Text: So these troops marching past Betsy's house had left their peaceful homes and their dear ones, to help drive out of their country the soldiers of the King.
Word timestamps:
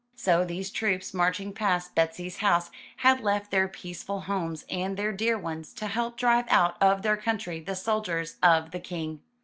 So 0.15 0.43
these 0.43 0.71
troops 0.71 1.13
marching 1.13 1.53
past 1.53 1.93
Betsy's 1.93 2.37
house 2.37 2.71
had 2.97 3.21
left 3.21 3.51
their 3.51 3.67
peaceful 3.67 4.21
homes 4.21 4.65
and 4.67 4.97
their 4.97 5.11
dear 5.13 5.37
ones, 5.37 5.73
to 5.75 5.85
help 5.85 6.17
drive 6.17 6.45
out 6.49 6.75
of 6.81 7.03
their 7.03 7.17
country 7.17 7.59
the 7.59 7.75
soldiers 7.75 8.37
of 8.41 8.71
the 8.71 8.79
King. 8.79 9.21